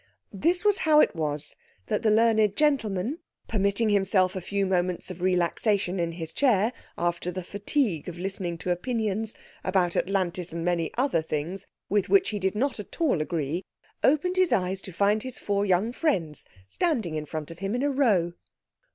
[0.33, 1.55] This was how it was
[1.85, 7.29] that the learned gentleman, permitting himself a few moments of relaxation in his chair, after
[7.31, 12.39] the fatigue of listening to opinions (about Atlantis and many other things) with which he
[12.39, 13.63] did not at all agree,
[14.03, 17.83] opened his eyes to find his four young friends standing in front of him in
[17.83, 18.33] a row.